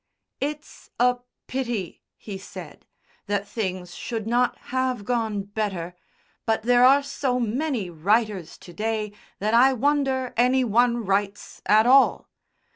[0.39, 2.87] "It's a pity," he said,
[3.27, 5.95] "that things should not have gone better;
[6.47, 11.85] but there are so many writers to day that I wonder any one writes at
[11.85, 12.31] all.